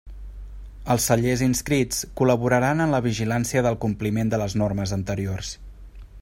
[0.93, 5.55] Els cellers inscrits col·laboraran en la vigilància del compliment de les normes anteriors.